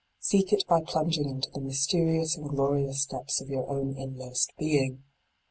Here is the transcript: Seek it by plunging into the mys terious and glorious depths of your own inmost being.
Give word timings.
Seek 0.19 0.51
it 0.51 0.65
by 0.67 0.81
plunging 0.81 1.29
into 1.29 1.51
the 1.51 1.61
mys 1.61 1.87
terious 1.87 2.35
and 2.35 2.49
glorious 2.49 3.05
depths 3.05 3.39
of 3.39 3.49
your 3.49 3.69
own 3.69 3.95
inmost 3.99 4.51
being. 4.57 5.03